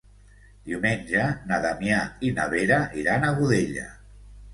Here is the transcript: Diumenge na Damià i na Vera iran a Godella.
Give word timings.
Diumenge 0.69 1.25
na 1.51 1.59
Damià 1.65 1.99
i 2.29 2.31
na 2.39 2.47
Vera 2.53 2.79
iran 3.03 3.27
a 3.29 3.31
Godella. 3.41 3.85